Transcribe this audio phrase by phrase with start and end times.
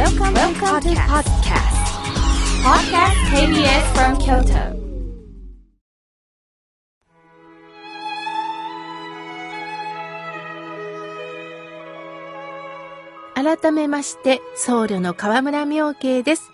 [0.00, 1.76] Welcome, Welcome to podcast.
[2.64, 4.80] Podcast KBS from Kyoto.
[13.34, 16.50] 改めまして、僧侶の河村明慶です。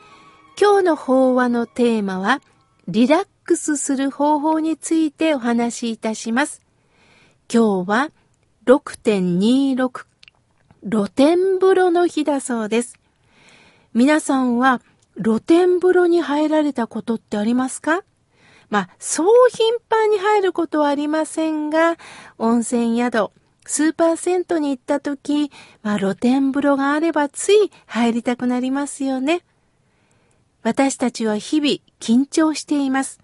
[0.60, 2.42] 今日の法話のテーマは、
[2.88, 6.62] リラックスする方法についてお話しいたします。
[7.48, 8.10] 今日は
[8.66, 10.04] 6.26
[10.90, 12.98] 露天風呂の日だそうです。
[13.96, 14.82] 皆さんは
[15.24, 18.02] 露天風呂に入られたことってありますか？
[18.68, 21.96] まあ、そう頻繁に入ることはありませんが、
[22.36, 23.30] 温泉宿、
[23.64, 25.50] スーパー銭湯に行った時、
[25.82, 29.40] まあ、露天風呂があればつい入りたくなりますよね。
[30.62, 33.18] 私たちは日々緊張しています。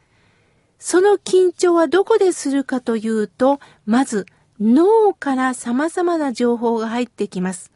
[0.78, 4.24] その緊張はどこでするかというと、まず
[4.58, 7.70] 脳から様々な情報が入ってきます。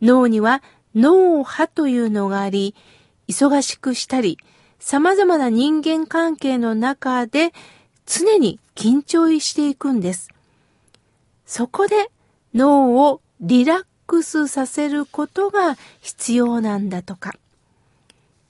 [0.00, 0.62] 脳には
[0.94, 2.74] 脳波というのがあり、
[3.28, 4.38] 忙しくしたり、
[4.78, 7.52] 様々な人間関係の中で
[8.06, 10.28] 常に緊張していくんです。
[11.46, 12.10] そこで
[12.54, 17.32] 脳をリラックスさせることが必要なんだとか。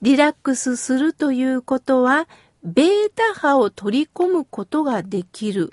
[0.01, 2.27] リラックスするということは、
[2.63, 5.71] ベータ波を取り込むことができる。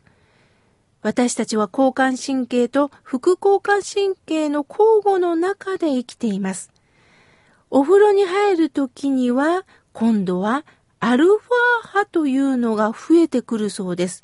[1.02, 6.70] 私たちは交感神経と副交感神経の交互の中で生きています。
[7.70, 10.64] お風呂に入るときには、今度は
[10.98, 14.20] アルファ波というのが増えてくるそうです。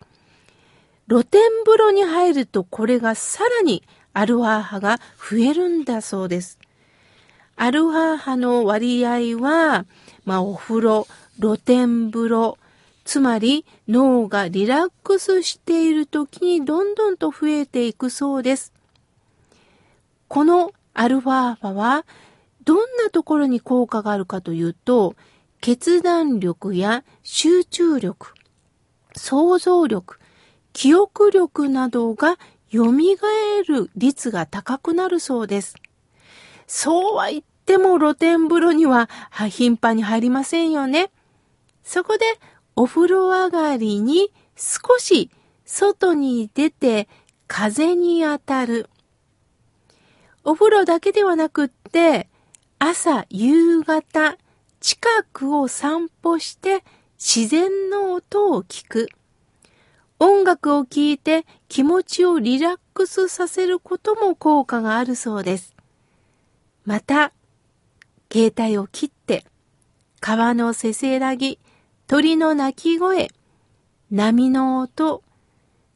[1.08, 6.58] 露天風呂に入るとこれがさらにアルファ波が増えるんだそうです。
[7.56, 9.86] アルファ波の割合は、
[10.26, 11.06] まあお風呂、
[11.40, 12.58] 露天風呂、
[13.06, 18.72] つまり脳がリラックスしている時にどんどんと増えていくそうです。
[20.26, 22.04] このアルファ波は
[22.64, 25.14] どんなところに効果があるかというと、
[25.60, 28.34] 決断力や集中力、
[29.14, 30.18] 想像力、
[30.72, 32.38] 記憶力などが
[32.72, 35.76] 蘇る率が高くなるそうです。
[36.66, 39.08] そうは言っても露天風呂には
[39.48, 41.12] 頻繁に入りませんよね。
[41.84, 42.24] そこで
[42.76, 45.30] お風呂上がりに少し
[45.64, 47.08] 外に出て
[47.46, 48.88] 風に当たる。
[50.44, 52.28] お風呂だけではなくって
[52.78, 54.36] 朝、夕方、
[54.80, 56.84] 近くを散歩して
[57.18, 59.08] 自然の音を聞く。
[60.18, 65.74] 音楽を聴いて気持ちをリラックスさせることも効果があるそうです。
[66.84, 67.32] また、
[68.30, 69.44] 携帯を切って、
[70.20, 71.58] 川のせせらぎ、
[72.08, 73.30] 鳥の鳴き声、
[74.12, 75.24] 波の音、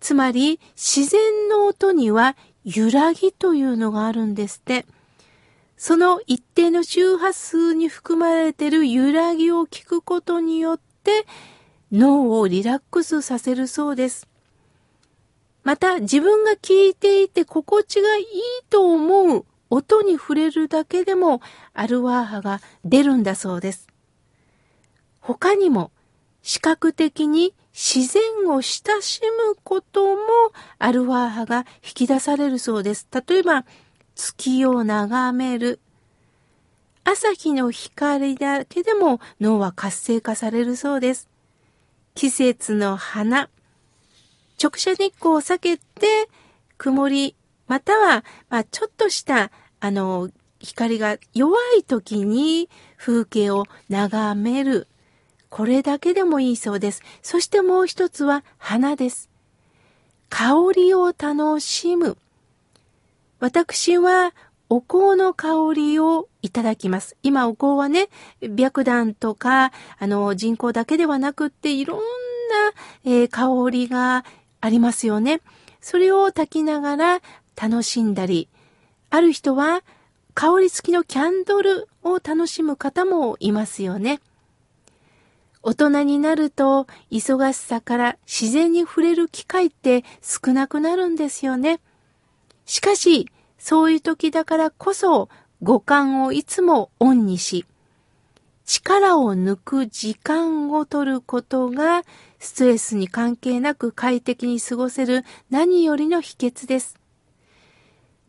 [0.01, 4.87] つまり自然の音には揺らぎというのがあるんですって。
[5.77, 11.25] その一定の周波数に含まれている揺らぎを聞くことによって
[11.91, 14.29] 脳をリラックスさせるそうです。
[15.63, 18.27] また自分が聞いていて心地がいい
[18.69, 21.41] と思う音に触れるだけでも
[21.73, 23.87] アルワー波が出るんだそうです。
[25.21, 25.93] 他にも
[26.43, 30.21] 視覚的に自然を親しむことも
[30.79, 33.07] アルワー波が引き出されるそうです。
[33.13, 33.65] 例えば
[34.15, 35.81] 月を眺める。
[37.05, 41.29] 朝日の光だけでも脳は活性化されるそうです。
[42.15, 43.49] 季節の花。
[44.63, 46.29] 直射日光を避けて、
[46.77, 47.35] 曇り、
[47.67, 49.51] または、まあ、ちょっとした、
[49.81, 52.69] あの、光が弱い時に
[52.99, 54.87] 風景を眺める。
[55.51, 57.03] これだけでもいいそうです。
[57.23, 59.29] そしてもう一つは花です。
[60.31, 62.17] 香りを楽しむ。
[63.41, 64.33] 私は
[64.69, 67.17] お香の香りをいただきます。
[67.25, 68.09] 今お香はね、
[68.41, 72.05] 白檀とか、あの、人工だけではなくっていろんな、
[73.05, 74.25] えー、香りが
[74.61, 75.41] ありますよね。
[75.81, 77.21] それを焚きながら
[77.61, 78.49] 楽しんだり、
[79.11, 79.83] ある人は
[80.35, 84.21] 香り付きのキャンドルを楽しむ方もいますよね。
[85.63, 91.81] 大人になると忙しさから自然に触れる機会って少なくなるんですよね。
[92.65, 93.29] しかし、
[93.59, 95.29] そういう時だからこそ
[95.63, 97.67] 五感をいつもオンにし、
[98.65, 102.05] 力を抜く時間を取ることが
[102.39, 106.97] ストレスに関係なく快適に過ごせる何よりの秘訣です。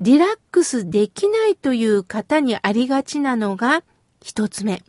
[0.02, 3.84] リラックスできないという方にありがちなのが
[4.20, 4.84] 一つ目。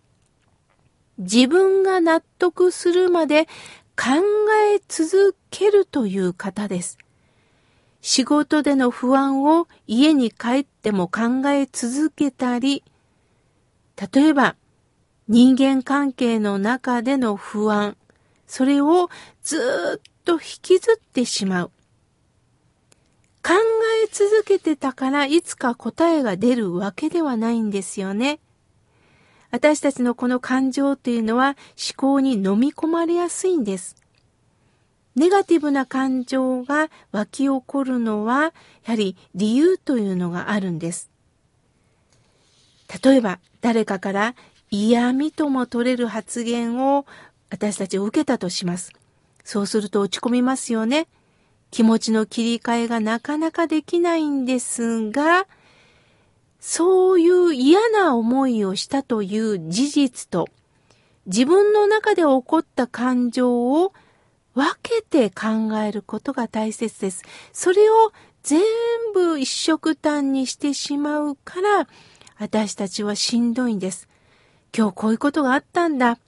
[1.23, 3.47] 自分が納得するまで
[3.97, 4.21] 考
[4.75, 6.99] え続けるという方です。
[8.01, 12.83] 仕事での不安を家に帰っても考え続けたり、
[14.13, 14.57] 例えば、
[15.29, 17.97] 人間関係の中での不安、
[18.47, 19.09] それを
[19.43, 21.71] ずっと引きずってしまう。
[23.45, 23.55] 考
[24.05, 28.41] え続けてたからいつか答えが出るわけではないんですよね。
[29.53, 33.97] 私たちのこの感情というのは思考に飲み込まれやすいんです。
[35.15, 38.53] ネガティブな感情が湧き起こるのは、や
[38.87, 41.11] はり理由というのがあるんです。
[43.05, 44.35] 例えば、誰かから
[44.71, 47.05] 嫌味とも取れる発言を
[47.51, 48.91] 私たちを受けたとします。
[49.45, 51.09] そうすると落ち込みますよね。
[51.71, 55.47] 気持ちの切り替えがなかなかできないんですが、
[56.59, 57.12] そう
[57.53, 60.49] 嫌な思いをしたという事実と、
[61.27, 63.93] 自分の中で起こった感情を
[64.55, 67.23] 分けて考えることが大切です。
[67.53, 68.13] それを
[68.43, 68.61] 全
[69.15, 71.89] 部一色単にしてしまうから、
[72.39, 74.09] 私たちはしんどいんです。
[74.77, 76.19] 今日こういうことがあったんだ。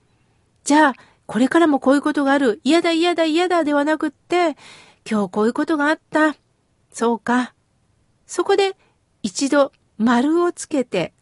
[0.62, 0.94] じゃあ、
[1.26, 2.60] これからもこういうことがある。
[2.64, 4.56] 嫌だ嫌だ嫌だではなくって、
[5.10, 6.36] 今日こういうことがあった。
[6.92, 7.54] そうか。
[8.26, 8.76] そこで
[9.22, 11.12] 一度丸をつけて、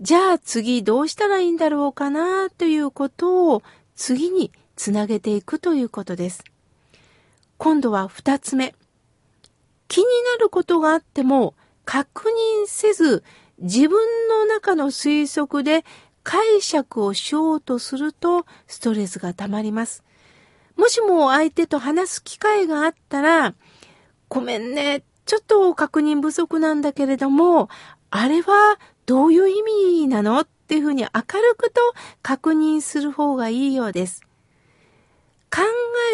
[0.00, 3.62] じゃあ次どうしたらいいんだろうかなということを
[3.94, 6.44] 次につなげていくということです。
[7.58, 8.74] 今度は二つ目。
[9.88, 11.54] 気になることがあっても
[11.84, 13.22] 確認せず
[13.58, 15.84] 自分の中の推測で
[16.24, 20.02] 解釈をしようとするとストレスが溜まります。
[20.76, 23.54] もしも相手と話す機会があったら、
[24.28, 27.68] ごめんね、ちょっと確認不足なんだけれども、
[28.10, 29.62] あれはどういう意
[30.02, 31.08] 味なのっていうふうに明
[31.40, 31.80] るくと
[32.22, 34.22] 確認する方がいいようです。
[35.50, 35.62] 考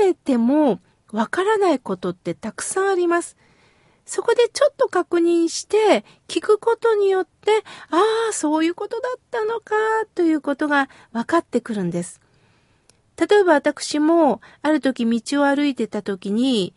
[0.04, 0.80] えても
[1.12, 3.36] わからないことってたくさんあります。
[4.06, 9.74] そこでちょっと確認して聞くことによって、ああ、そういうことだったのか
[10.14, 12.20] ということが分かってくるんです。
[13.16, 16.74] 例えば私もある時道を歩いてた時に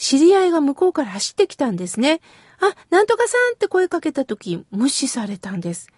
[0.00, 2.22] 知り合いが向こうから走ってきたんですね。
[2.58, 5.88] あ、なんとかさんって声かけた時無視されたんです。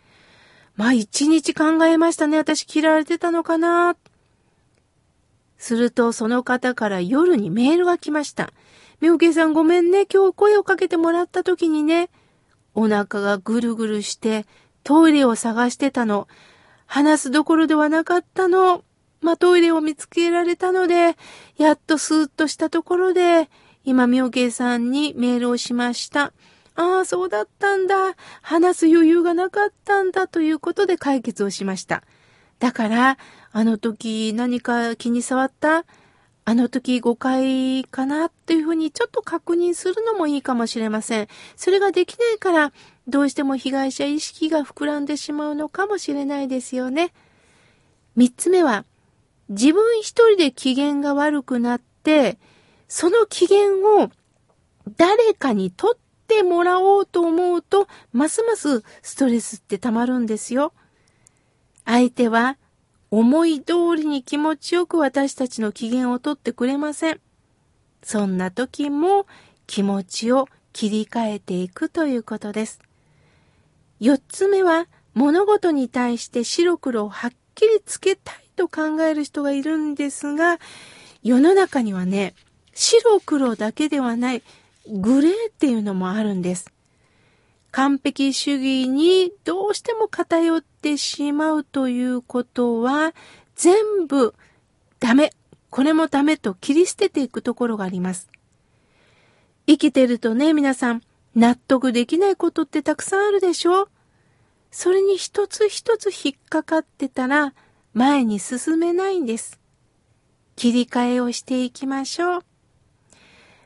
[0.75, 2.37] まあ一日考えましたね。
[2.37, 3.97] 私嫌われてたのかな。
[5.57, 8.53] するとその方から夜にメールが来ました。
[9.01, 10.07] 妙慶さんごめんね。
[10.13, 12.11] 今日声をかけてもらった時にね、
[12.75, 14.47] お腹がぐるぐるして
[14.83, 16.27] トイレを探してたの。
[16.87, 18.83] 話すどころではなかったの。
[19.21, 21.17] まあ、トイレを見つけられたので、
[21.57, 23.49] やっとスーッとしたところで、
[23.85, 26.33] 今、妙慶さんにメールをしました。
[26.75, 28.17] ああ、そうだったんだ。
[28.41, 32.03] 話す余裕がなかったんだということで解決をしました。
[32.59, 33.19] だから、
[33.53, 35.85] あの時何か気に障った？
[36.45, 41.29] あの時誤解かなっていうふうにちょっと確認するのもいいかもしれません。
[41.55, 42.73] それができないから、
[43.07, 47.13] どうしても被害者意識が膨らんでしまうのかもしれないですよね。
[48.17, 48.85] 三つ目は、
[49.51, 52.39] 自分一人で機嫌が悪くなって、
[52.93, 54.11] その機嫌を
[54.99, 55.99] 誰かに取っ
[56.29, 60.75] てもらおうと思うと、ますますストレスって溜まるんですよ。
[61.87, 62.59] 相手は
[63.11, 67.21] 思い通りに気持ちよく私たちの機嫌をとってくれません。
[68.03, 69.27] そんな時も
[69.67, 72.79] 気持ちを切り替えていくということです。
[74.01, 80.59] 四つ目は物事に対して白黒をはっきりつけたいと考える人がいるんですが、
[81.23, 82.35] 世の中にはね、
[82.75, 84.43] 白黒だけではない
[84.89, 86.73] グレーっていうのもあるんです。
[87.71, 93.15] 完璧主義にどうしても偏ってしまうということは、
[93.57, 94.35] 全部
[95.01, 95.33] ダメ、
[95.71, 98.29] これもダメと切り捨てていくところがあります。
[99.67, 101.03] 生きてるとね、皆さん、
[101.35, 103.89] 納得できないことってたくさんあるでしょ？
[104.71, 107.55] それに一つ一つ引っかかってたら、
[107.95, 109.59] 前に進めないんです。
[110.57, 112.45] 切り替えをしていきましょう。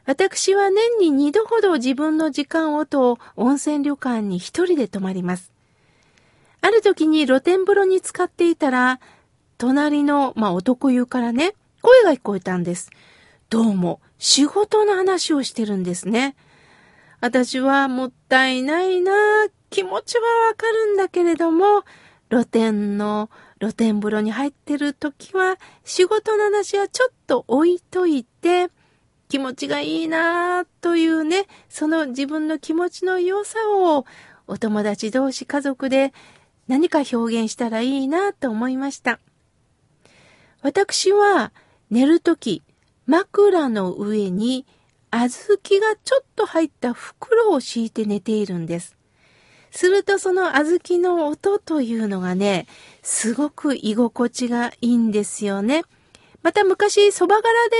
[0.07, 5.53] 私は年に二度ほど自分の時間をと温泉旅館に一人で泊まります。
[6.61, 9.01] ある時に露天風呂に浸かっていたら、
[9.59, 12.91] 隣の、まあ、男湯からね、声が聞こえたんです。
[13.51, 16.37] どうも、仕事の話をしてるんですね。
[17.21, 19.13] 私はもったいないな
[19.71, 21.85] 気持ちはわかるんだけれども、
[22.31, 23.29] 露天の
[23.61, 28.69] 露天風呂に入ってる時は仕事の話はちょっと置いといて、
[29.29, 34.07] 気持ちがいいなというね、その自分の気持ちの良さを
[34.47, 36.13] お友達同士家族で
[36.69, 39.19] 何か表現したらいいなと思いました。
[40.63, 41.53] 私は
[41.91, 42.63] 寝るとき
[43.07, 44.67] 枕の上に
[45.11, 48.97] 小豆がちょっと入った袋を敷いて寝ているんです。
[49.71, 52.67] するとその小豆の音というのがね、
[53.03, 55.85] すごく居心地がいいんですよね。
[56.43, 57.77] また昔、蕎麦柄で、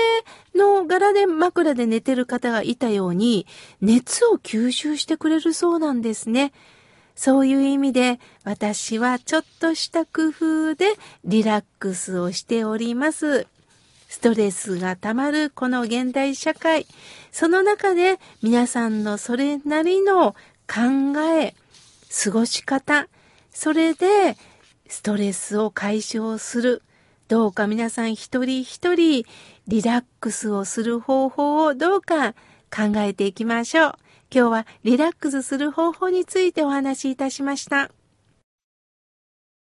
[0.87, 3.47] 柄で枕で寝てる方がいたように、
[3.81, 6.53] 熱を吸収してくれるそうなんですね。
[7.15, 10.87] そういう意味で、私はちょっとした工夫で
[11.25, 13.47] リラックスをしております。
[14.09, 16.87] ストレスが溜まるこの現代社会、
[17.33, 20.33] その中で皆さんのそれなりの
[20.69, 21.55] 考え、
[22.25, 23.09] 過ごし方、
[23.51, 24.37] それで
[24.89, 26.83] ストレスを解消する。
[27.29, 29.25] どうか皆さん一人一人
[29.69, 32.35] リラックスをする方法をどうか
[32.71, 33.93] 考えていきましょう。
[34.31, 37.91] 今日はリラックスする方法についてお話しいたしました。